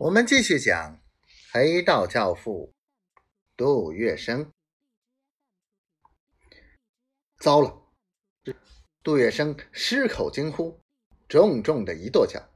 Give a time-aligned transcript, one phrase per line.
[0.00, 0.98] 我们继续讲
[1.52, 2.72] 黑道教父
[3.54, 4.48] 杜月笙。
[7.38, 7.82] 糟了！
[9.02, 10.80] 杜月笙失口惊呼，
[11.28, 12.48] 重重的一跺脚。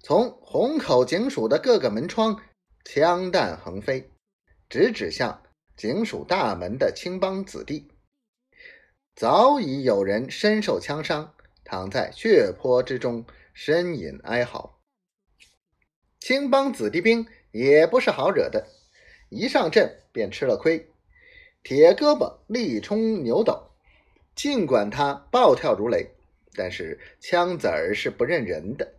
[0.00, 2.42] 从虹口警署的各个门窗，
[2.86, 4.10] 枪弹横飞，
[4.70, 5.42] 直指向
[5.76, 7.92] 警署大门的青帮子弟。
[9.14, 14.75] 早已有人身受枪伤，躺在血泊之中，呻吟哀嚎。
[16.26, 18.66] 青帮子弟兵也不是好惹的，
[19.28, 20.90] 一上阵便吃了亏。
[21.62, 23.70] 铁胳膊力冲牛斗，
[24.34, 26.10] 尽管他暴跳如雷，
[26.54, 28.92] 但是枪子儿是不认人的。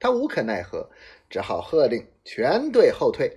[0.00, 0.90] 他无可奈何，
[1.30, 3.30] 只好喝令全队后退，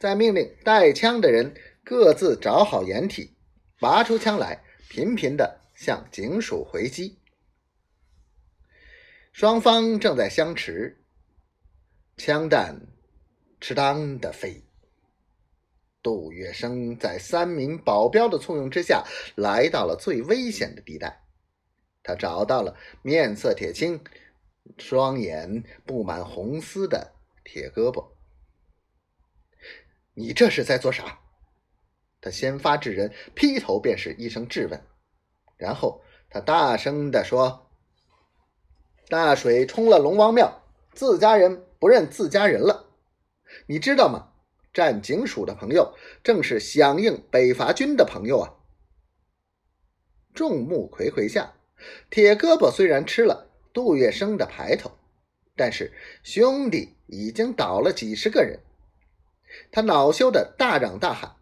[0.00, 1.54] 再命令带枪的人
[1.84, 3.30] 各自找好掩体，
[3.78, 7.16] 拔出枪来，频频的向警署回击。
[9.30, 10.96] 双方正在相持。
[12.22, 12.78] 枪弹
[13.62, 14.62] 吃当的飞，
[16.02, 19.02] 杜月笙在三名保镖的簇拥之下，
[19.36, 21.24] 来到了最危险的地带。
[22.02, 24.04] 他找到了面色铁青、
[24.76, 27.10] 双眼布满红丝的
[27.42, 28.06] 铁胳膊。
[30.12, 31.20] 你这是在做啥？
[32.20, 34.78] 他先发制人，劈头便是一声质问，
[35.56, 37.70] 然后他大声的说
[39.08, 40.62] ：“大水冲了龙王庙，
[40.92, 42.90] 自家人。”不认自家人了，
[43.66, 44.28] 你知道吗？
[44.72, 48.54] 战警署的朋友正是响应北伐军的朋友啊！
[50.32, 51.54] 众目睽睽下，
[52.10, 54.92] 铁胳膊虽然吃了杜月笙的牌头，
[55.56, 55.92] 但是
[56.22, 58.60] 兄弟已经倒了几十个人。
[59.72, 61.34] 他恼羞的大嚷大喊：“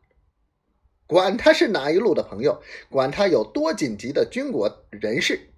[1.07, 5.51] 管他是哪一路的朋友，管他有多紧急的军国人士，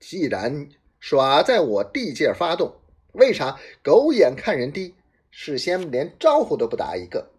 [0.00, 2.76] 既然耍在我地界发动。”
[3.12, 4.94] 为啥狗眼看人低，
[5.30, 7.30] 事先连招呼都不打一个？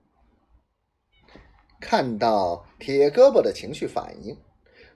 [1.79, 4.37] 看到铁胳膊的情绪反应，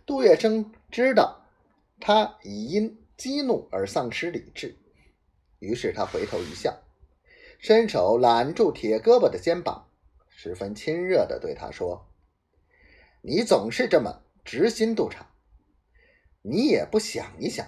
[0.06, 1.46] 杜月笙知道
[2.00, 4.78] 他已因激怒而丧失理智，
[5.60, 6.78] 于是他回头一笑，
[7.60, 9.88] 伸手揽住铁胳膊的肩膀，
[10.30, 12.06] 十分亲热的对他说
[13.24, 15.26] ：“你总是这么直心度肠，
[16.44, 17.66] 你也不想一想。”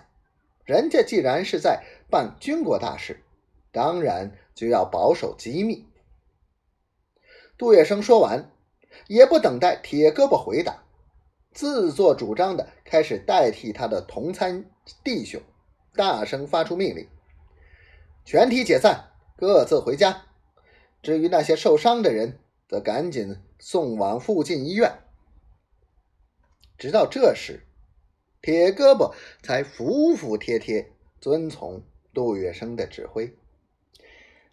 [0.63, 3.23] 人家既然是在办军国大事，
[3.71, 5.85] 当然就要保守机密。
[7.57, 8.51] 杜月笙说完，
[9.07, 10.83] 也不等待铁胳膊回答，
[11.51, 14.69] 自作主张的开始代替他的同参
[15.03, 15.41] 弟兄，
[15.93, 17.07] 大声发出命令：
[18.25, 20.25] 全体解散，各自回家。
[21.01, 24.99] 至于那些受伤的人，则赶紧送往附近医院。
[26.77, 27.63] 直到这时。
[28.39, 31.81] 铁胳膊才服服帖帖遵从
[32.17, 33.31] 杜月笙的指挥。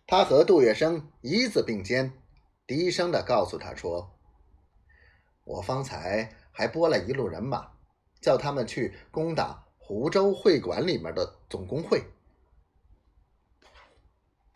[0.07, 2.13] 他和杜月笙一字并肩，
[2.67, 4.11] 低声的告诉他说
[5.45, 7.67] ：“我方才还拨了一路人马，
[8.21, 12.05] 叫他们去攻打湖州会馆里面的总工会，